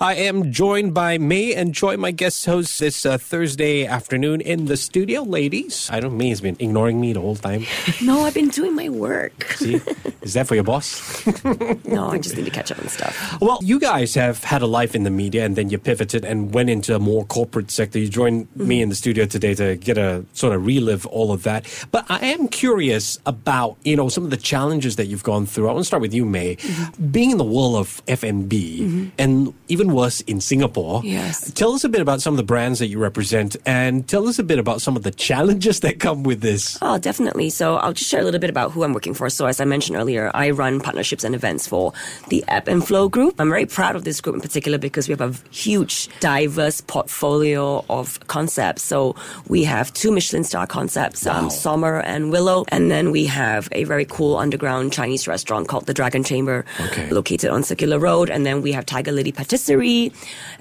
I 0.00 0.14
am 0.14 0.52
joined 0.52 0.92
by 0.92 1.16
May 1.16 1.54
and 1.54 1.74
Choy, 1.74 1.96
my 1.96 2.10
guest 2.10 2.44
hosts 2.44 2.78
this 2.80 3.06
uh, 3.06 3.16
Thursday 3.16 3.86
afternoon 3.86 4.42
in 4.42 4.66
the 4.66 4.76
studio. 4.76 5.22
Ladies, 5.22 5.88
I 5.90 6.00
don't 6.00 6.18
May 6.18 6.28
has 6.28 6.42
been 6.42 6.56
ignoring 6.58 7.00
me 7.00 7.14
the 7.14 7.20
whole 7.20 7.36
time. 7.36 7.64
No, 8.02 8.20
I've 8.20 8.34
been 8.34 8.48
doing 8.48 8.74
my 8.74 8.88
work. 8.88 9.44
See, 9.54 9.80
is 10.20 10.34
that 10.34 10.46
for 10.46 10.54
your 10.54 10.64
boss? 10.64 11.26
no, 11.86 12.08
I 12.08 12.18
just 12.18 12.36
need 12.36 12.44
to 12.44 12.50
catch 12.50 12.70
up 12.70 12.78
on 12.78 12.88
stuff. 12.88 13.40
Well, 13.40 13.58
you 13.62 13.80
guys 13.80 14.14
have 14.14 14.44
had 14.44 14.60
a 14.60 14.66
life 14.66 14.94
in 14.94 15.04
the 15.04 15.10
media 15.10 15.44
and 15.44 15.56
then 15.56 15.70
you 15.70 15.78
pivoted 15.78 16.24
and 16.24 16.52
went 16.52 16.68
into 16.68 16.94
a 16.94 16.98
more 16.98 17.24
corporate 17.24 17.70
sector. 17.70 17.98
You 17.98 18.08
joined 18.08 18.48
mm-hmm. 18.50 18.68
me 18.68 18.82
in 18.82 18.90
the 18.90 18.94
studio 18.94 19.24
today 19.24 19.54
to 19.54 19.76
get 19.76 19.98
a 19.98 20.24
sort 20.34 20.54
of 20.54 20.66
relive 20.66 21.06
all 21.06 21.32
of 21.32 21.42
that. 21.44 21.66
But 21.90 22.04
I 22.10 22.18
am 22.18 22.48
curious 22.48 23.18
about, 23.24 23.76
you 23.82 23.96
know, 23.96 24.08
some 24.08 24.24
of 24.24 24.30
the 24.30 24.36
challenges 24.36 24.96
that 24.96 25.06
you've 25.06 25.24
gone 25.24 25.46
through. 25.46 25.68
I 25.68 25.72
want 25.72 25.84
to 25.84 25.86
start 25.86 26.02
with 26.02 26.12
you, 26.12 26.26
May. 26.26 26.56
Mm-hmm. 26.56 27.10
Being 27.10 27.30
in 27.30 27.38
the 27.38 27.44
world 27.44 27.76
of 27.76 28.02
F&B 28.06 28.80
mm-hmm. 28.82 29.08
and 29.18 29.54
even 29.68 29.85
even 29.86 29.96
worse 29.96 30.20
in 30.22 30.40
Singapore. 30.40 31.00
Yes. 31.04 31.50
Tell 31.52 31.72
us 31.72 31.84
a 31.84 31.88
bit 31.88 32.00
about 32.00 32.20
some 32.20 32.34
of 32.34 32.36
the 32.36 32.42
brands 32.42 32.78
that 32.78 32.88
you 32.88 32.98
represent 32.98 33.56
and 33.64 34.06
tell 34.08 34.28
us 34.28 34.38
a 34.38 34.42
bit 34.42 34.58
about 34.58 34.82
some 34.82 34.96
of 34.96 35.02
the 35.02 35.10
challenges 35.10 35.80
that 35.80 36.00
come 36.00 36.22
with 36.22 36.40
this. 36.40 36.78
Oh, 36.82 36.98
definitely. 36.98 37.50
So 37.50 37.76
I'll 37.76 37.92
just 37.92 38.10
share 38.10 38.20
a 38.20 38.24
little 38.24 38.40
bit 38.40 38.50
about 38.50 38.72
who 38.72 38.82
I'm 38.84 38.92
working 38.92 39.14
for. 39.14 39.30
So 39.30 39.46
as 39.46 39.60
I 39.60 39.64
mentioned 39.64 39.96
earlier, 39.96 40.30
I 40.34 40.50
run 40.50 40.80
partnerships 40.80 41.24
and 41.24 41.34
events 41.34 41.66
for 41.66 41.92
the 42.28 42.44
Ebb 42.48 42.68
and 42.68 42.86
Flow 42.86 43.08
group. 43.08 43.40
I'm 43.40 43.48
very 43.48 43.66
proud 43.66 43.96
of 43.96 44.04
this 44.04 44.20
group 44.20 44.34
in 44.36 44.42
particular 44.42 44.78
because 44.78 45.08
we 45.08 45.12
have 45.12 45.20
a 45.20 45.54
huge, 45.54 46.08
diverse 46.20 46.80
portfolio 46.80 47.84
of 47.88 48.18
concepts. 48.26 48.82
So 48.82 49.14
we 49.48 49.64
have 49.64 49.92
two 49.92 50.10
Michelin 50.10 50.44
star 50.44 50.66
concepts, 50.66 51.26
um, 51.26 51.34
wow. 51.34 51.42
um, 51.44 51.50
Sommer 51.50 52.00
and 52.00 52.30
Willow. 52.32 52.64
And 52.68 52.90
then 52.90 53.10
we 53.10 53.26
have 53.26 53.68
a 53.72 53.84
very 53.84 54.04
cool 54.04 54.36
underground 54.36 54.92
Chinese 54.92 55.28
restaurant 55.28 55.68
called 55.68 55.86
the 55.86 55.94
Dragon 55.94 56.24
Chamber, 56.24 56.64
okay. 56.80 57.08
located 57.10 57.50
on 57.50 57.62
Circular 57.62 57.98
Road. 57.98 58.30
And 58.30 58.44
then 58.44 58.62
we 58.62 58.72
have 58.72 58.86
Tiger 58.86 59.12
Lily 59.12 59.32
Patisserie 59.32 59.75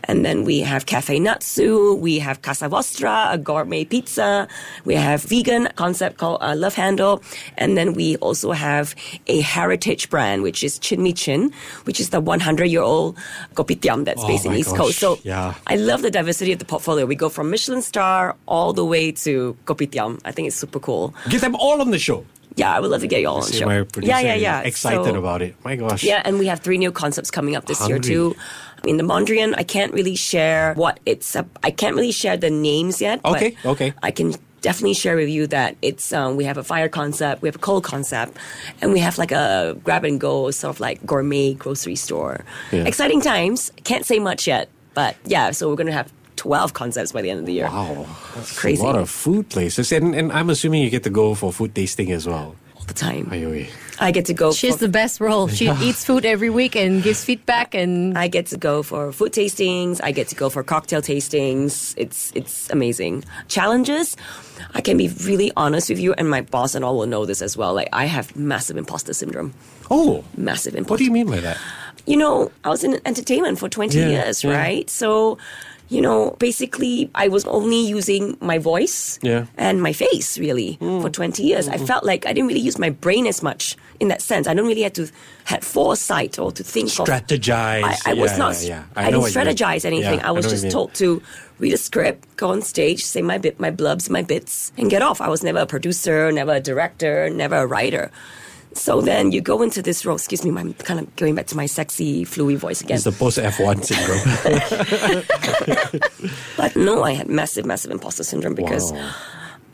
and 0.08 0.26
then 0.26 0.44
we 0.44 0.60
have 0.62 0.86
Cafe 0.86 1.20
Natsu. 1.20 1.96
We 1.96 2.20
have 2.20 2.42
Casa 2.42 2.70
Vostra, 2.70 3.34
a 3.34 3.38
gourmet 3.38 3.86
pizza. 3.86 4.48
We 4.84 4.96
have 4.96 5.24
vegan 5.24 5.70
concept 5.76 6.18
called 6.18 6.40
uh, 6.42 6.56
Love 6.56 6.76
Handle. 6.76 7.24
And 7.58 7.78
then 7.78 7.94
we 7.94 8.18
also 8.18 8.52
have 8.52 8.96
a 9.28 9.42
heritage 9.42 10.10
brand, 10.10 10.44
which 10.44 10.64
is 10.64 10.80
Chin 10.80 11.02
Mee 11.02 11.14
Chin, 11.14 11.52
which 11.84 12.00
is 12.00 12.10
the 12.10 12.20
100 12.20 12.66
year 12.66 12.82
old 12.82 13.18
kopitiam 13.56 14.06
that's 14.06 14.24
oh 14.24 14.28
based 14.28 14.46
in 14.46 14.54
East 14.54 14.70
gosh. 14.70 14.78
Coast. 14.78 15.00
So 15.00 15.20
yeah. 15.24 15.56
I 15.68 15.76
love 15.76 16.02
the 16.02 16.12
diversity 16.12 16.52
of 16.52 16.60
the 16.60 16.66
portfolio. 16.66 17.06
We 17.06 17.16
go 17.16 17.30
from 17.30 17.50
Michelin 17.50 17.82
star 17.82 18.36
all 18.46 18.74
the 18.74 18.86
way 18.86 19.12
to 19.12 19.58
kopitiam. 19.66 20.20
I 20.26 20.32
think 20.32 20.48
it's 20.48 20.56
super 20.56 20.80
cool. 20.80 21.14
Get 21.30 21.42
them 21.42 21.56
all 21.56 21.82
on 21.82 21.92
the 21.92 22.00
show. 22.00 22.26
Yeah, 22.56 22.74
I 22.74 22.80
would 22.80 22.90
love 22.90 23.02
to 23.02 23.08
get 23.08 23.20
you 23.20 23.28
all 23.28 23.42
on 23.42 23.48
the 23.48 23.54
show. 23.54 23.70
yeah, 24.02 24.20
yeah, 24.20 24.36
yeah. 24.36 24.62
Excited 24.62 25.04
so, 25.04 25.16
about 25.16 25.42
it. 25.42 25.56
My 25.66 25.76
gosh. 25.76 26.04
Yeah, 26.04 26.22
and 26.24 26.40
we 26.40 26.48
have 26.48 26.62
three 26.62 26.78
new 26.78 26.92
concepts 26.92 27.30
coming 27.30 27.56
up 27.56 27.66
this 27.66 27.80
Hungry. 27.80 27.96
year 27.96 28.02
too. 28.02 28.36
In 28.88 28.98
the 28.98 29.04
Mondrian, 29.04 29.54
I 29.58 29.64
can't 29.64 29.94
really 29.94 30.16
share 30.16 30.74
what 30.76 31.00
it's. 31.06 31.36
I 31.64 31.72
can't 31.72 31.96
really 31.96 32.12
share 32.12 32.38
the 32.38 32.50
names 32.50 33.02
yet. 33.02 33.24
Okay, 33.26 33.56
okay. 33.66 33.94
I 34.04 34.12
can 34.12 34.34
definitely 34.62 34.96
share 34.96 35.16
with 35.16 35.30
you 35.30 35.46
that 35.48 35.78
it's 35.82 36.12
um, 36.12 36.38
we 36.38 36.44
have 36.44 36.58
a 36.58 36.64
fire 36.64 36.90
concept, 36.90 37.42
we 37.42 37.48
have 37.48 37.56
a 37.56 37.60
cold 37.60 37.84
concept, 37.84 38.36
and 38.82 38.92
we 38.92 39.00
have 39.00 39.18
like 39.18 39.32
a 39.32 39.78
grab 39.84 40.04
and 40.04 40.20
go 40.20 40.50
sort 40.52 40.76
of 40.76 40.80
like 40.80 41.06
gourmet 41.06 41.54
grocery 41.54 41.96
store. 41.96 42.44
Yeah. 42.72 42.86
Exciting 42.86 43.22
times. 43.22 43.72
Can't 43.84 44.06
say 44.06 44.20
much 44.20 44.48
yet, 44.48 44.70
but 44.94 45.16
yeah. 45.26 45.52
So 45.52 45.70
we're 45.70 45.76
gonna 45.76 45.92
have 45.92 46.12
12 46.38 46.74
concepts 46.74 47.12
by 47.12 47.22
the 47.22 47.30
end 47.30 47.40
of 47.40 47.46
the 47.46 47.54
year. 47.54 47.66
Wow. 47.66 48.08
That's 48.36 48.58
crazy. 48.58 48.82
A 48.82 48.86
lot 48.86 48.96
of 48.96 49.10
food 49.10 49.50
places. 49.50 49.92
And, 49.92 50.16
and 50.16 50.32
I'm 50.32 50.50
assuming 50.50 50.84
you 50.84 50.90
get 50.90 51.04
to 51.04 51.10
go 51.10 51.36
for 51.36 51.52
food 51.52 51.74
tasting 51.76 52.12
as 52.12 52.28
well. 52.28 52.56
All 52.86 52.88
the 52.88 52.94
time. 52.94 53.26
Ayoy. 53.32 53.68
I 54.00 54.12
get 54.12 54.26
to 54.26 54.34
go. 54.34 54.52
She's 54.52 54.76
for, 54.76 54.82
the 54.82 54.90
best 54.90 55.20
role. 55.20 55.48
She 55.48 55.70
eats 55.70 56.06
food 56.06 56.24
every 56.24 56.52
week 56.52 56.76
and 56.76 57.02
gives 57.02 57.26
feedback. 57.26 57.74
And 57.74 58.16
I 58.16 58.28
get 58.28 58.46
to 58.48 58.58
go 58.58 58.84
for 58.84 59.12
food 59.12 59.32
tastings. 59.32 60.00
I 60.04 60.12
get 60.12 60.28
to 60.28 60.36
go 60.36 60.50
for 60.52 60.62
cocktail 60.64 61.02
tastings. 61.02 61.96
It's 61.98 62.32
it's 62.36 62.70
amazing. 62.70 63.24
Challenges. 63.48 64.16
I 64.76 64.82
can 64.82 64.98
be 64.98 65.08
really 65.24 65.52
honest 65.58 65.90
with 65.90 66.00
you, 66.00 66.14
and 66.14 66.30
my 66.30 66.42
boss 66.42 66.76
and 66.76 66.86
all 66.86 66.96
will 66.98 67.08
know 67.08 67.26
this 67.26 67.42
as 67.42 67.58
well. 67.58 67.74
Like 67.74 67.90
I 67.92 68.06
have 68.06 68.36
massive 68.36 68.78
imposter 68.78 69.14
syndrome. 69.14 69.56
Oh, 69.90 70.24
massive 70.38 70.76
imposter. 70.76 70.92
What 70.94 70.98
do 71.00 71.06
you 71.06 71.12
mean 71.12 71.28
by 71.28 71.40
that? 71.40 71.58
You 72.06 72.18
know, 72.18 72.52
I 72.64 72.70
was 72.70 72.84
in 72.84 73.02
entertainment 73.04 73.58
for 73.58 73.68
twenty 73.68 73.98
yeah, 73.98 74.10
years, 74.10 74.44
yeah. 74.44 74.56
right? 74.56 74.88
So 74.92 75.40
you 75.90 76.02
know, 76.02 76.32
basically 76.40 77.10
I 77.14 77.28
was 77.28 77.46
only 77.46 77.80
using 77.80 78.38
my 78.42 78.58
voice 78.58 79.20
yeah. 79.22 79.46
and 79.58 79.82
my 79.82 79.94
face 79.94 80.38
really 80.40 80.78
mm. 80.82 81.02
for 81.02 81.10
20 81.10 81.44
years. 81.44 81.68
Mm-hmm. 81.68 81.84
I 81.84 81.86
felt 81.86 82.04
like 82.04 82.26
I 82.26 82.34
didn't 82.34 82.48
really 82.48 82.62
use 82.62 82.80
my 82.80 82.90
brain 82.90 83.28
as 83.28 83.44
much 83.44 83.78
in 84.00 84.08
that 84.08 84.22
sense. 84.22 84.48
I 84.48 84.54
don't 84.54 84.68
really 84.68 84.82
have 84.82 84.94
to 84.94 85.08
had 85.44 85.64
foresight 85.64 86.40
or 86.40 86.52
to 86.52 86.64
think 86.64 86.90
strategize. 86.90 87.84
Of, 87.84 88.02
I, 88.06 88.12
I 88.12 88.14
yeah, 88.14 88.22
was 88.22 88.38
not. 88.38 88.62
Yeah. 88.64 88.84
I, 88.96 89.08
I 89.08 89.12
didn't 89.12 89.26
strategize 89.26 89.86
anything. 89.86 90.20
I 90.22 90.32
was 90.32 90.48
I 90.48 90.50
just 90.50 90.72
told 90.72 90.94
to 90.96 91.22
read 91.60 91.74
a 91.74 91.78
script, 91.78 92.36
go 92.36 92.50
on 92.52 92.62
stage, 92.62 93.06
say 93.06 93.22
my 93.22 93.38
bit, 93.38 93.60
my 93.60 93.70
blubs, 93.70 94.10
my 94.10 94.24
bits, 94.24 94.72
and 94.78 94.90
get 94.90 95.02
off. 95.02 95.22
I 95.22 95.30
was 95.30 95.44
never 95.44 95.60
a 95.60 95.66
producer, 95.66 96.32
never 96.32 96.54
a 96.54 96.60
director, 96.60 97.30
never 97.30 97.58
a 97.58 97.68
writer. 97.68 98.12
So 98.76 99.02
then 99.02 99.32
you 99.32 99.42
go 99.42 99.62
into 99.62 99.82
this 99.82 100.06
role. 100.06 100.16
Excuse 100.16 100.46
me, 100.46 100.52
I'm 100.60 100.74
kind 100.76 101.00
of 101.00 101.16
going 101.16 101.34
back 101.34 101.48
to 101.48 101.58
my 101.58 101.66
sexy, 101.66 102.26
fluey 102.26 102.56
voice 102.58 102.82
again. 102.82 102.96
It's 102.96 103.06
the 103.06 103.12
post 103.12 103.38
F1 103.38 103.84
syndrome. 103.84 104.22
but 106.58 106.76
no, 106.76 107.04
I 107.04 107.14
had 107.14 107.28
massive, 107.30 107.66
massive 107.66 107.92
imposter 107.92 108.24
syndrome 108.24 108.54
because. 108.54 108.92
Wow. 108.92 109.12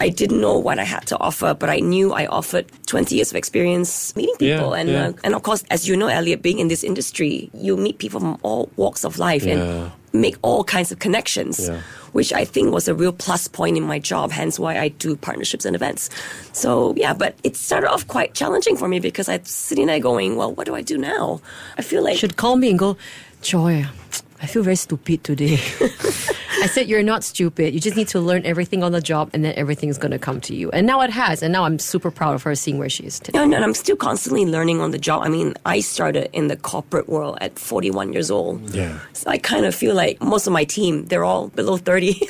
I 0.01 0.09
didn't 0.09 0.41
know 0.41 0.57
what 0.57 0.79
I 0.79 0.84
had 0.84 1.06
to 1.07 1.19
offer, 1.19 1.53
but 1.53 1.69
I 1.69 1.79
knew 1.79 2.12
I 2.12 2.25
offered 2.25 2.66
20 2.88 3.16
years 3.16 3.29
of 3.29 3.38
experience 3.38 4.16
meeting 4.16 4.35
people. 4.38 4.72
Yeah, 4.72 4.79
and, 4.79 4.89
yeah. 4.89 5.07
Uh, 5.07 5.13
and 5.23 5.35
of 5.35 5.44
course, 5.44 5.63
as 5.69 5.88
you 5.88 5.95
know, 5.95 6.07
Elliot, 6.07 6.41
being 6.41 6.59
in 6.59 6.69
this 6.69 6.84
industry, 6.84 7.51
you 7.53 7.78
meet 7.78 8.00
people 8.00 8.19
from 8.19 8.39
all 8.41 8.69
walks 8.78 9.06
of 9.06 9.19
life 9.19 9.44
yeah. 9.44 9.53
and 9.53 9.91
make 10.12 10.38
all 10.41 10.63
kinds 10.63 10.91
of 10.91 11.00
connections 11.00 11.69
which 12.12 12.34
I 12.34 12.45
think 12.45 12.73
was 12.73 12.88
a 12.88 12.95
real 12.95 13.13
plus 13.13 13.47
point 13.47 13.78
in 13.78 13.84
my 13.84 14.00
job, 14.00 14.31
hence 14.31 14.59
why 14.59 14.78
I 14.78 14.89
do 14.89 15.16
partnerships 15.16 15.66
and 15.66 15.75
events. 15.75 16.09
So, 16.53 16.94
yeah, 16.97 17.13
but 17.13 17.35
it 17.44 17.56
started 17.56 17.89
off 17.89 18.07
quite 18.07 18.33
challenging 18.33 18.75
for 18.75 18.88
me 18.88 19.00
because 19.00 19.29
I'm 19.29 19.45
sitting 19.45 19.88
there 19.88 20.00
going, 20.00 20.35
well, 20.35 20.53
what 20.53 20.66
do 20.66 20.75
I 20.75 20.81
do 20.81 20.97
now? 20.97 21.41
I 21.78 21.81
feel 21.81 22.03
like. 22.03 22.18
Should 22.18 22.35
call 22.35 22.57
me 22.57 22.72
and 22.72 22.79
go, 22.79 22.97
Choy, 23.41 23.88
I 24.41 24.47
feel 24.47 24.63
very 24.63 24.75
stupid 24.75 25.24
today. 25.24 25.59
I 26.62 26.68
said, 26.68 26.88
You're 26.88 27.02
not 27.02 27.24
stupid. 27.24 27.74
You 27.74 27.79
just 27.79 27.97
need 27.97 28.07
to 28.09 28.19
learn 28.19 28.46
everything 28.46 28.84
on 28.84 28.91
the 28.91 29.02
job 29.02 29.31
and 29.34 29.44
then 29.44 29.53
everything 29.56 29.90
is 29.90 29.97
going 29.97 30.12
to 30.12 30.19
come 30.19 30.40
to 30.41 30.56
you. 30.56 30.69
And 30.72 30.85
now 30.85 31.02
it 31.02 31.09
has. 31.09 31.41
And 31.41 31.52
now 31.52 31.63
I'm 31.63 31.79
super 31.79 32.12
proud 32.12 32.35
of 32.35 32.44
her 32.44 32.53
seeing 32.53 32.78
where 32.78 32.90
she 32.90 33.06
is 33.06 33.19
today. 33.19 33.40
No, 33.40 33.46
no, 33.46 33.62
I'm 33.62 33.74
still 33.74 33.96
constantly 33.96 34.46
learning 34.46 34.80
on 34.80 34.91
the 34.91 35.00
job. 35.00 35.24
I 35.24 35.30
mean, 35.30 35.56
I 35.66 35.80
started 35.80 36.30
in 36.34 36.47
the 36.47 36.57
corporate 36.57 37.09
world 37.09 37.40
at 37.41 37.57
41 37.57 38.13
years 38.13 38.30
old. 38.30 38.75
Yeah. 38.75 39.00
So 39.13 39.30
I 39.30 39.40
kind 39.40 39.66
of 39.66 39.74
feel 39.74 39.96
like 39.96 40.22
most 40.22 40.46
of 40.46 40.53
my 40.53 40.63
team, 40.63 41.06
they're 41.06 41.24
all 41.24 41.47
below 41.50 41.78
30. 41.78 42.22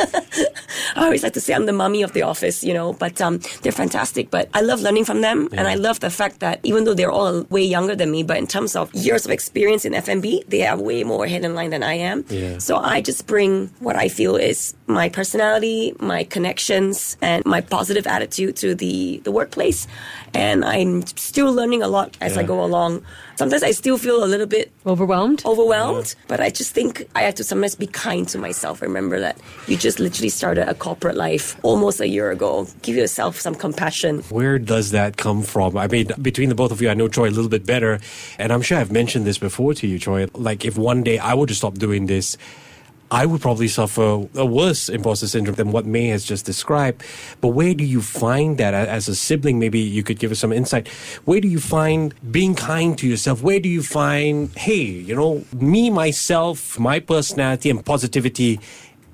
I 0.95 1.05
always 1.05 1.23
like 1.23 1.33
to 1.33 1.41
say 1.41 1.53
I'm 1.53 1.65
the 1.65 1.73
mummy 1.73 2.01
of 2.01 2.13
the 2.13 2.21
office, 2.21 2.63
you 2.63 2.73
know, 2.73 2.93
but 2.93 3.19
um, 3.19 3.39
they're 3.63 3.71
fantastic. 3.71 4.29
But 4.31 4.49
I 4.53 4.61
love 4.61 4.81
learning 4.81 5.05
from 5.05 5.21
them. 5.21 5.49
Yeah. 5.51 5.59
And 5.59 5.67
I 5.67 5.75
love 5.75 5.99
the 5.99 6.09
fact 6.09 6.39
that 6.39 6.59
even 6.63 6.85
though 6.85 6.93
they're 6.93 7.11
all 7.11 7.43
way 7.49 7.63
younger 7.63 7.95
than 7.95 8.11
me, 8.11 8.23
but 8.23 8.37
in 8.37 8.47
terms 8.47 8.75
of 8.75 8.93
years 8.93 9.25
of 9.25 9.31
experience 9.31 9.83
in 9.83 9.93
F&B, 9.93 10.43
they 10.47 10.65
are 10.65 10.77
way 10.77 11.03
more 11.03 11.25
ahead 11.25 11.43
in 11.43 11.53
line 11.53 11.71
than 11.71 11.83
I 11.83 11.97
am. 12.01 12.25
Yeah. 12.29 12.57
So 12.57 12.77
I 12.77 13.01
just 13.01 13.27
bring 13.27 13.67
what 13.79 13.95
I 13.95 14.07
feel 14.09 14.35
is 14.35 14.73
my 14.91 15.09
personality, 15.09 15.95
my 15.99 16.23
connections, 16.23 17.17
and 17.21 17.45
my 17.45 17.61
positive 17.61 18.05
attitude 18.05 18.55
to 18.57 18.75
the, 18.75 19.21
the 19.23 19.31
workplace. 19.31 19.87
And 20.33 20.63
I'm 20.63 21.05
still 21.07 21.51
learning 21.53 21.81
a 21.81 21.87
lot 21.87 22.17
as 22.21 22.35
yeah. 22.35 22.41
I 22.41 22.43
go 22.43 22.63
along. 22.63 23.03
Sometimes 23.35 23.63
I 23.63 23.71
still 23.71 23.97
feel 23.97 24.23
a 24.23 24.25
little 24.25 24.45
bit 24.45 24.71
overwhelmed. 24.85 25.43
Overwhelmed, 25.45 26.15
yeah. 26.15 26.25
but 26.27 26.39
I 26.39 26.49
just 26.49 26.73
think 26.73 27.07
I 27.15 27.21
have 27.23 27.35
to 27.35 27.43
sometimes 27.43 27.75
be 27.75 27.87
kind 27.87 28.27
to 28.29 28.37
myself. 28.37 28.81
Remember 28.81 29.19
that 29.19 29.37
you 29.67 29.77
just 29.77 29.99
literally 29.99 30.29
started 30.29 30.69
a 30.69 30.75
corporate 30.75 31.15
life 31.15 31.57
almost 31.63 31.99
a 31.99 32.07
year 32.07 32.29
ago. 32.29 32.67
Give 32.81 32.95
yourself 32.95 33.39
some 33.39 33.55
compassion. 33.55 34.19
Where 34.29 34.59
does 34.59 34.91
that 34.91 35.17
come 35.17 35.41
from? 35.41 35.75
I 35.75 35.87
mean, 35.87 36.11
between 36.21 36.49
the 36.49 36.55
both 36.55 36.71
of 36.71 36.81
you, 36.81 36.89
I 36.89 36.93
know 36.93 37.07
Choy 37.07 37.29
a 37.29 37.31
little 37.31 37.49
bit 37.49 37.65
better, 37.65 37.99
and 38.37 38.53
I'm 38.53 38.61
sure 38.61 38.77
I've 38.77 38.91
mentioned 38.91 39.25
this 39.25 39.37
before 39.37 39.73
to 39.75 39.87
you, 39.87 39.97
Choy. 39.97 40.29
Like, 40.33 40.63
if 40.63 40.77
one 40.77 41.01
day 41.03 41.17
I 41.17 41.33
were 41.33 41.47
to 41.47 41.55
stop 41.55 41.75
doing 41.75 42.05
this, 42.05 42.37
I 43.11 43.25
would 43.25 43.41
probably 43.41 43.67
suffer 43.67 44.25
a 44.35 44.45
worse 44.45 44.87
imposter 44.87 45.27
syndrome 45.27 45.55
than 45.55 45.73
what 45.73 45.85
May 45.85 46.07
has 46.07 46.23
just 46.23 46.45
described. 46.45 47.03
But 47.41 47.49
where 47.49 47.73
do 47.73 47.83
you 47.83 48.01
find 48.01 48.57
that 48.57 48.73
as 48.73 49.09
a 49.09 49.15
sibling? 49.15 49.59
Maybe 49.59 49.81
you 49.81 50.01
could 50.01 50.17
give 50.17 50.31
us 50.31 50.39
some 50.39 50.53
insight. 50.53 50.87
Where 51.25 51.41
do 51.41 51.49
you 51.49 51.59
find 51.59 52.15
being 52.31 52.55
kind 52.55 52.97
to 52.99 53.07
yourself? 53.07 53.43
Where 53.43 53.59
do 53.59 53.67
you 53.67 53.83
find, 53.83 54.49
hey, 54.57 54.81
you 54.81 55.13
know, 55.13 55.43
me, 55.51 55.89
myself, 55.89 56.79
my 56.79 57.01
personality 57.01 57.69
and 57.69 57.85
positivity 57.85 58.61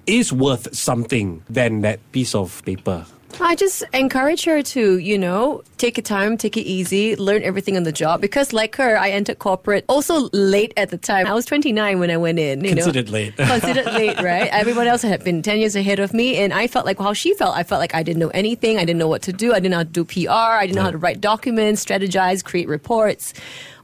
is 0.05 0.31
worth 0.31 0.75
something 0.75 1.44
than 1.49 1.81
that 1.81 1.99
piece 2.11 2.35
of 2.35 2.63
paper? 2.65 3.07
I 3.39 3.56
just 3.56 3.83
encourage 3.94 4.45
her 4.45 4.63
to, 4.63 4.97
you 4.97 5.18
know, 5.18 5.62
take 5.77 5.97
your 5.97 6.03
time, 6.03 6.38
take 6.38 6.57
it 6.57 6.62
easy, 6.62 7.15
learn 7.15 7.44
everything 7.44 7.77
on 7.77 7.83
the 7.83 7.91
job. 7.91 8.19
Because 8.19 8.51
like 8.51 8.75
her, 8.77 8.97
I 8.97 9.09
entered 9.09 9.39
corporate 9.39 9.85
also 9.88 10.29
late 10.33 10.74
at 10.75 10.89
the 10.89 10.97
time. 10.97 11.27
I 11.27 11.33
was 11.33 11.45
29 11.45 12.00
when 12.00 12.09
I 12.09 12.18
went 12.18 12.39
in. 12.39 12.63
You 12.63 12.74
Considered 12.74 13.07
know? 13.07 13.12
late. 13.12 13.35
Considered 13.38 13.85
late, 13.85 14.19
right? 14.21 14.50
Everyone 14.51 14.88
else 14.88 15.01
had 15.01 15.24
been 15.24 15.41
10 15.41 15.59
years 15.59 15.75
ahead 15.75 16.00
of 16.00 16.13
me. 16.13 16.38
And 16.38 16.53
I 16.53 16.68
felt 16.68 16.85
like 16.85 16.97
how 17.00 17.13
she 17.13 17.33
felt. 17.35 17.56
I 17.56 17.63
felt 17.63 17.79
like 17.79 17.94
I 17.94 18.01
didn't 18.01 18.19
know 18.19 18.29
anything. 18.29 18.77
I 18.77 18.85
didn't 18.85 19.00
know 19.00 19.07
what 19.07 19.21
to 19.24 19.33
do. 19.33 19.51
I 19.51 19.59
didn't 19.59 19.71
know 19.71 19.77
how 19.77 19.83
to 19.83 19.89
do 19.89 20.06
PR. 20.06 20.31
I 20.31 20.65
didn't 20.65 20.77
know 20.77 20.83
how 20.83 20.91
to 20.91 20.97
write 20.97 21.21
documents, 21.21 21.85
strategize, 21.85 22.44
create 22.44 22.68
reports 22.68 23.33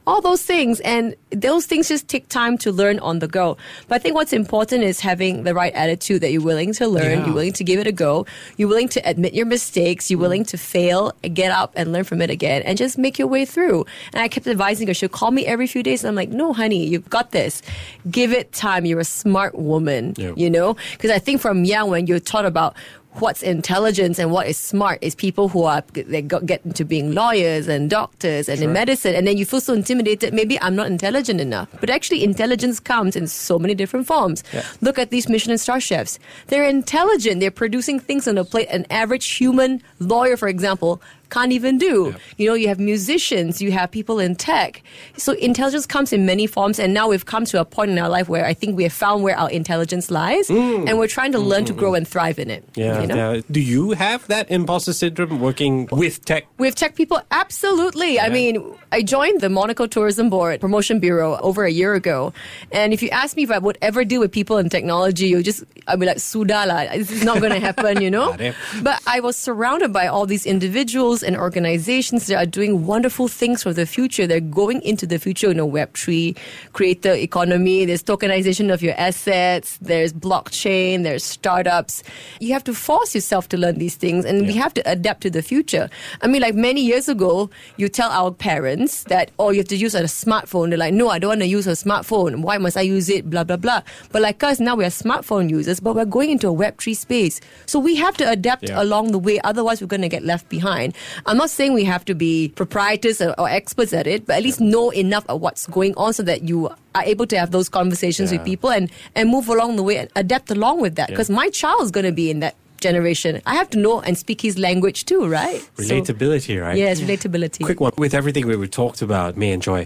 all 0.06 0.20
those 0.20 0.42
things. 0.42 0.80
And 0.80 1.14
those 1.30 1.66
things 1.66 1.88
just 1.88 2.08
take 2.08 2.28
time 2.28 2.58
to 2.58 2.72
learn 2.72 2.98
on 3.00 3.18
the 3.18 3.28
go. 3.28 3.56
But 3.88 3.96
I 3.96 3.98
think 3.98 4.14
what's 4.14 4.32
important 4.32 4.84
is 4.84 5.00
having 5.00 5.44
the 5.44 5.54
right 5.54 5.72
attitude 5.74 6.20
that 6.20 6.30
you're 6.30 6.42
willing 6.42 6.72
to 6.74 6.86
learn, 6.86 7.20
Yeah. 7.20 7.26
you're 7.26 7.34
willing 7.34 7.52
to 7.54 7.64
give 7.64 7.80
it 7.80 7.86
a 7.86 7.92
go, 7.92 8.26
you're 8.56 8.68
willing 8.68 8.88
to 8.90 9.08
admit 9.08 9.34
your 9.34 9.46
mistakes, 9.46 10.10
you're 10.10 10.18
mm. 10.18 10.22
willing 10.22 10.44
to 10.46 10.58
fail, 10.58 11.12
get 11.32 11.50
up 11.50 11.72
and 11.76 11.92
learn 11.92 12.04
from 12.04 12.20
it 12.20 12.30
again, 12.30 12.62
and 12.62 12.76
just 12.76 12.98
make 12.98 13.18
your 13.18 13.28
way 13.28 13.44
through. 13.44 13.86
And 14.12 14.22
I 14.22 14.28
kept 14.28 14.46
advising 14.46 14.86
her, 14.88 14.94
she'll 14.94 15.08
call 15.08 15.30
me 15.30 15.46
every 15.46 15.66
few 15.66 15.82
days, 15.82 16.04
and 16.04 16.08
I'm 16.08 16.14
like, 16.14 16.30
no, 16.30 16.52
honey, 16.52 16.86
you've 16.86 17.08
got 17.10 17.30
this. 17.30 17.62
Give 18.10 18.32
it 18.32 18.52
time. 18.52 18.84
You're 18.84 19.00
a 19.00 19.04
smart 19.04 19.54
woman, 19.54 20.14
Yeah. 20.16 20.32
you 20.36 20.50
know? 20.50 20.76
Because 20.92 21.10
I 21.10 21.18
think 21.18 21.40
from 21.40 21.64
young, 21.64 21.90
when 21.90 22.06
you're 22.06 22.20
taught 22.20 22.46
about 22.46 22.76
what's 23.14 23.42
intelligence 23.42 24.18
and 24.18 24.30
what 24.30 24.46
is 24.46 24.58
smart 24.58 24.98
is 25.00 25.14
people 25.14 25.48
who 25.48 25.64
are 25.64 25.82
they 25.92 26.22
got, 26.22 26.46
get 26.46 26.64
into 26.64 26.84
being 26.84 27.12
lawyers 27.12 27.68
and 27.68 27.88
doctors 27.90 28.48
and 28.48 28.60
in 28.60 28.72
medicine 28.72 29.14
and 29.14 29.26
then 29.26 29.36
you 29.36 29.44
feel 29.44 29.60
so 29.60 29.72
intimidated 29.72 30.34
maybe 30.34 30.60
i'm 30.60 30.74
not 30.74 30.86
intelligent 30.86 31.40
enough. 31.40 31.68
But 31.80 31.90
actually 31.90 32.24
intelligence 32.24 32.80
comes 32.80 33.16
in 33.16 33.26
so 33.26 33.58
many 33.58 33.74
different 33.74 34.06
forms. 34.06 34.42
Yeah. 34.52 34.64
look 34.80 34.98
at 34.98 35.10
these 35.10 35.28
michelin 35.28 35.58
star 35.58 35.80
chefs. 35.80 36.18
They're 36.48 36.64
intelligent. 36.64 37.40
They're 37.40 37.50
producing 37.50 38.00
things 38.00 38.26
on 38.26 38.38
a 38.38 38.44
plate. 38.44 38.68
An 38.70 38.86
average 38.90 39.26
human 39.26 39.82
lawyer 39.98 40.36
for 40.36 40.48
example 40.48 41.00
can't 41.30 41.52
even 41.52 41.78
do. 41.78 42.10
Yeah. 42.10 42.18
You 42.36 42.48
know, 42.48 42.54
you 42.54 42.68
have 42.68 42.78
musicians, 42.78 43.60
you 43.60 43.72
have 43.72 43.90
people 43.90 44.18
in 44.18 44.36
tech. 44.36 44.82
So 45.16 45.32
intelligence 45.32 45.86
comes 45.86 46.12
in 46.12 46.26
many 46.26 46.46
forms, 46.46 46.78
and 46.78 46.94
now 46.94 47.08
we've 47.08 47.26
come 47.26 47.44
to 47.46 47.60
a 47.60 47.64
point 47.64 47.90
in 47.90 47.98
our 47.98 48.08
life 48.08 48.28
where 48.28 48.44
I 48.44 48.54
think 48.54 48.76
we 48.76 48.82
have 48.84 48.92
found 48.92 49.22
where 49.22 49.36
our 49.36 49.50
intelligence 49.50 50.10
lies, 50.10 50.50
and 50.50 50.98
we're 50.98 51.08
trying 51.08 51.32
to 51.32 51.38
learn 51.38 51.64
to 51.66 51.72
grow 51.72 51.94
and 51.94 52.06
thrive 52.06 52.38
in 52.38 52.50
it. 52.50 52.66
Mm. 52.72 52.76
Yeah, 52.76 53.00
you 53.00 53.06
know? 53.06 53.32
yeah. 53.32 53.40
Do 53.50 53.60
you 53.60 53.92
have 53.92 54.26
that 54.28 54.50
imposter 54.50 54.92
syndrome 54.92 55.40
working 55.40 55.88
with 55.90 56.24
tech? 56.24 56.46
With 56.58 56.74
tech 56.74 56.94
people, 56.94 57.20
absolutely. 57.30 58.18
I 58.20 58.28
mean, 58.28 58.62
I 58.92 59.02
joined 59.02 59.40
the 59.40 59.48
Monaco 59.48 59.86
Tourism 59.86 60.30
Board 60.30 60.60
Promotion 60.60 61.00
Bureau 61.00 61.38
over 61.40 61.64
a 61.64 61.70
year 61.70 61.94
ago. 61.94 62.32
And 62.72 62.92
if 62.92 63.02
you 63.02 63.08
ask 63.10 63.36
me 63.36 63.42
if 63.42 63.50
I 63.50 63.58
would 63.58 63.78
ever 63.82 64.04
deal 64.04 64.20
with 64.20 64.32
people 64.32 64.58
in 64.58 64.68
technology, 64.68 65.28
you'll 65.28 65.42
just, 65.42 65.64
I'll 65.86 65.96
be 65.96 66.06
like, 66.06 66.18
Sudala, 66.18 66.90
this 66.96 67.10
is 67.10 67.24
not 67.24 67.40
going 67.40 67.52
to 67.52 67.60
happen, 67.60 68.00
you 68.00 68.10
know? 68.10 68.36
But 68.82 69.00
I 69.06 69.20
was 69.20 69.36
surrounded 69.36 69.92
by 69.92 70.06
all 70.06 70.26
these 70.26 70.46
individuals 70.46 71.13
and 71.22 71.36
organizations 71.36 72.26
that 72.26 72.36
are 72.36 72.46
doing 72.46 72.86
wonderful 72.86 73.28
things 73.28 73.62
for 73.62 73.72
the 73.72 73.86
future. 73.86 74.26
They're 74.26 74.40
going 74.40 74.82
into 74.82 75.06
the 75.06 75.18
future, 75.18 75.48
you 75.48 75.54
know, 75.54 75.68
Web3, 75.68 76.36
creator 76.72 77.12
economy, 77.12 77.84
there's 77.84 78.02
tokenization 78.02 78.72
of 78.72 78.82
your 78.82 78.94
assets, 78.98 79.78
there's 79.80 80.12
blockchain, 80.12 81.02
there's 81.02 81.24
startups. 81.24 82.02
You 82.40 82.52
have 82.52 82.64
to 82.64 82.74
force 82.74 83.14
yourself 83.14 83.48
to 83.50 83.56
learn 83.56 83.78
these 83.78 83.96
things 83.96 84.24
and 84.24 84.46
we 84.46 84.54
have 84.54 84.74
to 84.74 84.82
adapt 84.90 85.20
to 85.22 85.30
the 85.30 85.42
future. 85.42 85.88
I 86.22 86.26
mean, 86.26 86.42
like 86.42 86.54
many 86.54 86.80
years 86.80 87.08
ago, 87.08 87.50
you 87.76 87.88
tell 87.88 88.10
our 88.10 88.30
parents 88.30 89.04
that, 89.04 89.30
oh, 89.38 89.50
you 89.50 89.58
have 89.58 89.68
to 89.68 89.76
use 89.76 89.94
a 89.94 90.02
smartphone. 90.04 90.68
They're 90.70 90.78
like, 90.78 90.94
no, 90.94 91.08
I 91.10 91.18
don't 91.18 91.28
want 91.28 91.40
to 91.42 91.46
use 91.46 91.66
a 91.66 91.72
smartphone. 91.72 92.42
Why 92.42 92.58
must 92.58 92.76
I 92.76 92.82
use 92.82 93.08
it? 93.08 93.28
Blah, 93.30 93.44
blah, 93.44 93.56
blah. 93.56 93.82
But 94.12 94.22
like 94.22 94.42
us, 94.42 94.60
now 94.60 94.74
we 94.76 94.84
are 94.84 94.88
smartphone 94.88 95.50
users, 95.50 95.80
but 95.80 95.94
we're 95.94 96.04
going 96.04 96.30
into 96.30 96.48
a 96.48 96.52
Web3 96.54 96.96
space. 96.96 97.40
So 97.66 97.78
we 97.78 97.96
have 97.96 98.16
to 98.18 98.28
adapt 98.30 98.68
Yeah. 98.68 98.82
along 98.82 99.12
the 99.12 99.18
way. 99.18 99.40
Otherwise, 99.44 99.80
we're 99.80 99.86
going 99.88 100.02
to 100.02 100.08
get 100.08 100.22
left 100.24 100.48
behind. 100.48 100.94
I'm 101.26 101.36
not 101.36 101.50
saying 101.50 101.72
we 101.74 101.84
have 101.84 102.04
to 102.06 102.14
be 102.14 102.48
proprietors 102.56 103.20
or, 103.20 103.34
or 103.38 103.48
experts 103.48 103.92
at 103.92 104.06
it, 104.06 104.26
but 104.26 104.36
at 104.36 104.42
least 104.42 104.60
know 104.60 104.90
enough 104.90 105.24
of 105.28 105.40
what's 105.40 105.66
going 105.66 105.94
on 105.96 106.12
so 106.12 106.22
that 106.24 106.48
you 106.48 106.68
are 106.94 107.02
able 107.04 107.26
to 107.26 107.38
have 107.38 107.50
those 107.50 107.68
conversations 107.68 108.30
Yeah. 108.32 108.38
with 108.38 108.46
people 108.46 108.70
and, 108.70 108.90
and 109.14 109.28
move 109.30 109.48
along 109.48 109.76
the 109.76 109.82
way 109.82 109.96
and 109.98 110.08
adapt 110.16 110.50
along 110.50 110.80
with 110.80 110.94
that. 110.96 111.08
Yeah. 111.10 111.14
Because 111.14 111.30
my 111.30 111.48
child 111.50 111.82
is 111.82 111.90
going 111.90 112.06
to 112.06 112.12
be 112.12 112.30
in 112.30 112.40
that 112.40 112.54
generation. 112.88 113.40
I 113.46 113.54
have 113.60 113.68
to 113.74 113.78
know 113.78 114.00
and 114.06 114.16
speak 114.24 114.40
his 114.48 114.56
language 114.58 115.04
too, 115.10 115.22
right? 115.40 115.60
So- 115.76 115.82
Relatability, 115.84 116.54
right? 116.64 116.76
yes, 116.84 117.00
relatability. 117.00 117.60
Quick 117.70 117.80
one. 117.80 117.92
With 118.04 118.14
everything 118.20 118.46
we 118.46 118.56
we 118.64 118.68
talked 118.68 119.00
about, 119.08 119.36
me 119.42 119.48
and 119.54 119.62
Choy, 119.66 119.82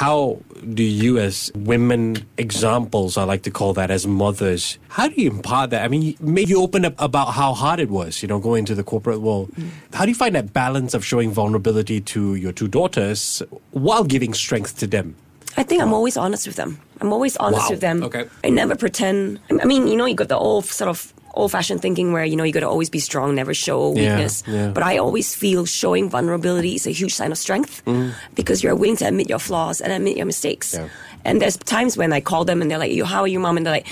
how 0.00 0.38
do 0.80 0.82
you, 1.02 1.18
as 1.18 1.50
women 1.72 2.02
examples, 2.38 3.16
I 3.16 3.24
like 3.32 3.42
to 3.48 3.50
call 3.50 3.72
that, 3.74 3.90
as 3.90 4.06
mothers, 4.06 4.78
how 4.88 5.08
do 5.08 5.14
you 5.22 5.30
impart 5.30 5.70
that? 5.70 5.82
I 5.84 5.88
mean, 5.88 6.02
maybe 6.20 6.50
you 6.54 6.60
open 6.62 6.84
up 6.84 6.94
about 6.98 7.28
how 7.40 7.50
hard 7.54 7.78
it 7.80 7.90
was, 7.90 8.22
you 8.22 8.28
know, 8.28 8.38
going 8.48 8.60
into 8.64 8.74
the 8.74 8.84
corporate 8.92 9.20
world. 9.26 9.48
Mm. 9.56 9.68
How 9.96 10.04
do 10.06 10.10
you 10.10 10.18
find 10.24 10.34
that 10.34 10.52
balance 10.52 10.92
of 10.96 11.02
showing 11.04 11.30
vulnerability 11.32 12.00
to 12.14 12.34
your 12.44 12.52
two 12.52 12.68
daughters 12.68 13.42
while 13.86 14.04
giving 14.04 14.34
strength 14.34 14.78
to 14.82 14.86
them? 14.86 15.14
I 15.58 15.62
think 15.68 15.80
I'm 15.82 15.94
always 15.98 16.16
honest 16.24 16.46
with 16.46 16.56
them. 16.56 16.78
I'm 17.00 17.12
always 17.16 17.34
honest 17.38 17.62
Wow. 17.66 17.70
with 17.74 17.80
them. 17.80 18.02
Okay. 18.08 18.24
I 18.44 18.50
never 18.50 18.74
pretend. 18.76 19.38
I 19.62 19.64
mean, 19.64 19.86
you 19.88 19.96
know, 19.96 20.04
you 20.04 20.14
got 20.14 20.28
the 20.28 20.36
old 20.36 20.64
sort 20.66 20.90
of 20.94 20.98
old 21.36 21.52
fashioned 21.52 21.80
thinking 21.82 22.12
where, 22.12 22.24
you 22.24 22.36
know, 22.36 22.44
you 22.44 22.52
got 22.52 22.60
to 22.60 22.68
always 22.68 22.90
be 22.90 22.98
strong, 22.98 23.34
never 23.34 23.54
show 23.54 23.90
weakness. 23.90 24.42
yeah. 24.46 24.68
But 24.74 24.82
I 24.82 24.98
always 24.98 25.34
feel 25.34 25.64
showing 25.66 26.08
vulnerability 26.10 26.74
is 26.74 26.86
a 26.86 26.90
huge 26.92 27.14
sign 27.14 27.32
of 27.32 27.38
strength 27.38 27.82
Mm. 27.86 28.12
because 28.34 28.62
you're 28.62 28.74
willing 28.74 28.96
to 28.98 29.06
admit 29.06 29.28
your 29.28 29.38
flaws 29.38 29.80
and 29.80 29.92
admit 29.92 30.16
your 30.16 30.26
mistakes. 30.26 30.74
Yeah. 30.74 30.88
And 31.24 31.42
there's 31.42 31.56
times 31.56 31.96
when 31.96 32.12
I 32.12 32.20
call 32.20 32.44
them 32.44 32.62
and 32.62 32.70
they're 32.70 32.78
like, 32.78 32.92
"You, 32.92 33.04
how 33.04 33.22
are 33.22 33.26
you, 33.26 33.40
mom?" 33.40 33.56
And 33.56 33.66
they're 33.66 33.72
like, 33.74 33.88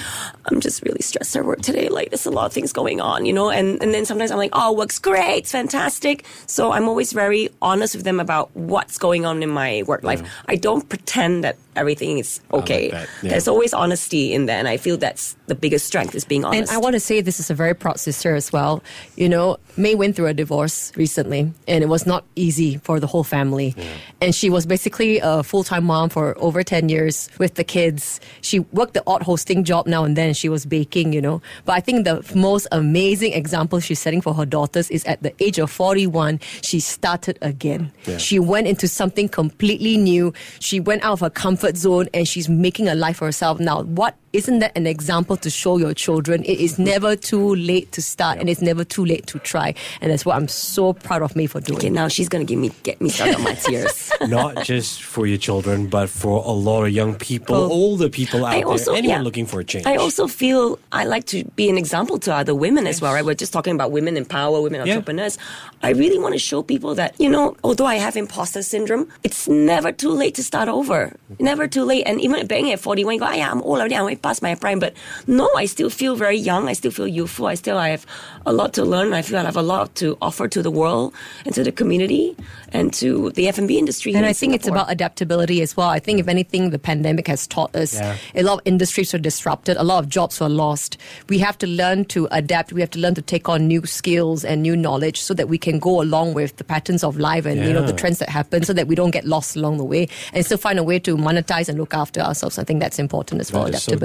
"I'm 0.46 0.60
just 0.60 0.82
really 0.82 1.02
stressed 1.02 1.34
at 1.34 1.44
work 1.44 1.62
today. 1.62 1.88
Like, 1.88 2.10
there's 2.10 2.26
a 2.26 2.30
lot 2.30 2.46
of 2.46 2.52
things 2.52 2.72
going 2.72 3.00
on, 3.00 3.26
you 3.26 3.32
know." 3.32 3.50
And 3.50 3.82
and 3.82 3.92
then 3.92 4.04
sometimes 4.04 4.30
I'm 4.30 4.38
like, 4.38 4.54
"Oh, 4.54 4.70
work's 4.72 5.00
great, 5.00 5.38
it's 5.38 5.50
fantastic." 5.50 6.24
So 6.46 6.70
I'm 6.70 6.86
always 6.88 7.12
very 7.12 7.48
honest 7.60 7.96
with 7.96 8.04
them 8.04 8.20
about 8.20 8.54
what's 8.54 8.98
going 8.98 9.26
on 9.26 9.42
in 9.42 9.50
my 9.50 9.82
work 9.86 10.04
life. 10.04 10.22
I 10.46 10.54
don't 10.54 10.88
pretend 10.88 11.42
that 11.42 11.56
everything 11.74 12.18
is 12.18 12.38
okay. 12.52 12.90
that, 12.94 13.08
yeah. 13.22 13.30
There's 13.30 13.48
always 13.48 13.74
honesty 13.74 14.32
in 14.32 14.46
there, 14.46 14.58
and 14.62 14.68
I 14.68 14.76
feel 14.76 14.96
that's 14.96 15.34
the 15.48 15.56
biggest 15.56 15.86
strength 15.86 16.14
is 16.14 16.24
being 16.24 16.44
honest. 16.44 16.70
And 16.70 16.70
I 16.70 16.78
want 16.78 16.94
to 16.94 17.00
say 17.00 17.20
this 17.20 17.33
is 17.40 17.50
a 17.50 17.54
very 17.54 17.74
proud 17.74 17.98
sister 18.00 18.34
as 18.34 18.52
well. 18.52 18.82
You 19.16 19.28
know, 19.28 19.58
May 19.76 19.94
went 19.94 20.16
through 20.16 20.26
a 20.26 20.34
divorce 20.34 20.92
recently, 20.96 21.52
and 21.66 21.82
it 21.82 21.88
was 21.88 22.06
not 22.06 22.24
easy 22.36 22.78
for 22.78 23.00
the 23.00 23.06
whole 23.06 23.24
family. 23.24 23.74
And 24.20 24.34
she 24.34 24.50
was 24.50 24.66
basically 24.66 25.20
a 25.22 25.42
full 25.42 25.64
time 25.64 25.84
mom 25.84 26.08
for 26.08 26.36
over 26.38 26.62
10 26.62 26.88
years 26.88 27.28
with 27.38 27.54
the 27.54 27.64
kids. 27.64 28.20
She 28.40 28.60
worked 28.60 28.94
the 28.94 29.02
odd 29.06 29.22
hosting 29.22 29.64
job 29.64 29.86
now 29.86 30.04
and 30.04 30.16
then. 30.16 30.34
She 30.34 30.48
was 30.48 30.66
baking, 30.66 31.12
you 31.12 31.20
know. 31.20 31.42
But 31.64 31.72
I 31.72 31.80
think 31.80 32.04
the 32.04 32.22
most 32.34 32.66
amazing 32.72 33.32
example 33.32 33.80
she's 33.80 34.00
setting 34.00 34.20
for 34.20 34.34
her 34.34 34.46
daughters 34.46 34.90
is 34.90 35.04
at 35.04 35.22
the 35.22 35.34
age 35.42 35.58
of 35.58 35.70
41, 35.70 36.40
she 36.62 36.80
started 36.80 37.38
again. 37.42 37.92
Yeah. 38.06 38.18
She 38.18 38.38
went 38.38 38.66
into 38.66 38.88
something 38.88 39.28
completely 39.28 39.96
new. 39.96 40.32
She 40.60 40.80
went 40.80 41.02
out 41.02 41.14
of 41.14 41.20
her 41.20 41.30
comfort 41.30 41.76
zone 41.76 42.08
and 42.14 42.26
she's 42.26 42.48
making 42.48 42.88
a 42.88 42.94
life 42.94 43.16
for 43.18 43.26
herself 43.26 43.60
now. 43.60 43.82
What 43.82 44.16
isn't 44.34 44.58
that 44.58 44.72
an 44.76 44.86
example 44.86 45.36
to 45.38 45.48
show 45.48 45.78
your 45.78 45.94
children? 45.94 46.42
It 46.44 46.58
is 46.60 46.78
never 46.78 47.14
too 47.16 47.54
late 47.54 47.92
to 47.92 48.02
start 48.02 48.38
and 48.38 48.50
it's 48.50 48.60
never 48.60 48.84
too 48.84 49.04
late 49.04 49.26
to 49.28 49.38
try. 49.38 49.74
And 50.00 50.10
that's 50.10 50.26
what 50.26 50.36
I'm 50.36 50.48
so 50.48 50.92
proud 50.92 51.22
of 51.22 51.36
me 51.36 51.46
for 51.46 51.60
doing. 51.60 51.78
okay, 51.78 51.90
now 51.90 52.08
she's 52.08 52.28
gonna 52.28 52.44
give 52.44 52.58
me 52.58 52.70
get 52.82 53.00
me 53.00 53.08
started 53.08 53.36
on 53.36 53.42
my 53.44 53.54
tears. 53.54 54.10
Not 54.28 54.64
just 54.64 55.02
for 55.04 55.26
your 55.26 55.38
children, 55.38 55.86
but 55.86 56.10
for 56.10 56.42
a 56.44 56.50
lot 56.50 56.82
of 56.84 56.90
young 56.90 57.14
people, 57.14 57.54
Well, 57.54 57.72
older 57.72 58.08
people 58.08 58.44
out 58.44 58.54
I 58.54 58.56
there, 58.58 58.66
also 58.68 58.92
anyone 58.94 59.18
yeah. 59.18 59.22
looking 59.22 59.46
for 59.46 59.60
a 59.60 59.64
change. 59.64 59.86
I 59.86 59.96
also 59.96 60.26
feel 60.26 60.78
I 60.92 61.04
like 61.04 61.24
to 61.26 61.44
be 61.56 61.70
an 61.70 61.78
example 61.78 62.18
to 62.20 62.34
other 62.34 62.54
women 62.54 62.86
as 62.86 63.00
well, 63.00 63.12
right? 63.14 63.24
We're 63.24 63.34
just 63.34 63.52
talking 63.52 63.74
about 63.74 63.92
women 63.92 64.16
in 64.16 64.24
power, 64.24 64.60
women 64.60 64.84
Yeah. 64.84 64.94
entrepreneurs. 64.94 65.38
I 65.82 65.90
really 65.90 66.18
want 66.18 66.34
to 66.34 66.38
show 66.40 66.62
people 66.62 66.94
that, 66.96 67.14
you 67.20 67.28
know, 67.30 67.56
although 67.62 67.86
I 67.86 67.96
have 67.96 68.16
imposter 68.16 68.62
syndrome, 68.62 69.08
it's 69.22 69.46
never 69.48 69.92
too 69.92 70.10
late 70.10 70.34
to 70.36 70.42
start 70.42 70.68
over. 70.68 71.14
Never 71.38 71.68
too 71.68 71.84
late. 71.84 72.04
And 72.06 72.20
even 72.20 72.46
being 72.46 72.72
at 72.72 72.80
41, 72.80 73.14
you 73.14 73.20
go, 73.20 73.26
"Ah, 73.26 73.34
yeah, 73.34 73.50
I'm 73.50 73.62
old 73.62 73.78
already, 73.78 73.94
I'm 73.96 74.06
way 74.06 74.16
past 74.24 74.42
my 74.42 74.54
prime. 74.64 74.78
But 74.84 74.92
no, 75.26 75.48
I 75.62 75.66
still 75.66 75.90
feel 76.00 76.16
very 76.16 76.38
young. 76.50 76.62
I 76.68 76.74
still 76.80 76.90
feel 76.98 77.06
youthful. 77.20 77.46
I 77.46 77.54
still 77.62 77.78
I 77.78 77.90
have 77.94 78.04
a 78.46 78.52
lot 78.60 78.72
to 78.74 78.84
learn. 78.84 79.12
I 79.12 79.22
feel 79.22 79.38
I 79.38 79.44
have 79.44 79.56
a 79.56 79.68
lot 79.74 79.94
to 80.02 80.16
offer 80.28 80.48
to 80.56 80.60
the 80.62 80.70
world 80.80 81.12
and 81.44 81.54
to 81.54 81.62
the 81.62 81.72
community 81.80 82.34
and 82.72 82.92
to 82.94 83.30
the 83.38 83.46
F&B 83.48 83.78
industry. 83.78 84.10
And 84.12 84.18
here 84.20 84.26
I 84.26 84.30
in 84.30 84.34
think 84.34 84.54
it's 84.54 84.66
about 84.66 84.90
adaptability 84.90 85.62
as 85.62 85.76
well. 85.76 85.88
I 85.88 86.00
think, 86.00 86.18
if 86.18 86.28
anything, 86.36 86.70
the 86.70 86.78
pandemic 86.90 87.26
has 87.28 87.46
taught 87.46 87.74
us 87.76 87.94
Yeah. 87.94 88.16
a 88.34 88.42
lot 88.42 88.54
of 88.58 88.60
industries 88.64 89.12
were 89.12 89.18
disrupted, 89.30 89.76
a 89.76 89.84
lot 89.84 89.98
of 90.02 90.08
jobs 90.08 90.40
were 90.40 90.48
lost. 90.48 90.96
We 91.28 91.38
have 91.46 91.56
to 91.58 91.66
learn 91.66 92.04
to 92.16 92.26
adapt. 92.30 92.72
We 92.72 92.80
have 92.80 92.90
to 92.96 92.98
learn 93.04 93.14
to 93.14 93.22
take 93.22 93.48
on 93.48 93.68
new 93.68 93.82
skills 93.86 94.44
and 94.44 94.62
new 94.62 94.76
knowledge 94.76 95.20
so 95.20 95.34
that 95.34 95.48
we 95.48 95.58
can 95.58 95.78
go 95.78 96.00
along 96.00 96.34
with 96.34 96.56
the 96.56 96.64
patterns 96.64 97.04
of 97.04 97.18
life 97.18 97.44
and 97.46 97.56
you 97.66 97.72
know 97.72 97.84
the 97.86 97.92
trends 97.92 98.18
that 98.18 98.28
happen, 98.28 98.64
so 98.64 98.72
that 98.72 98.86
we 98.88 98.94
don't 98.94 99.10
get 99.18 99.24
lost 99.24 99.54
along 99.56 99.76
the 99.78 99.84
way 99.84 100.08
and 100.32 100.44
still 100.44 100.58
find 100.58 100.78
a 100.78 100.82
way 100.90 100.98
to 100.98 101.16
monetize 101.16 101.68
and 101.68 101.78
look 101.78 101.94
after 101.94 102.20
ourselves. 102.20 102.58
I 102.58 102.64
think 102.64 102.80
that's 102.80 102.98
important 102.98 103.40
as 103.40 103.52
well. 103.52 103.64
That 103.64 103.74
is 103.74 103.82
so 103.84 103.96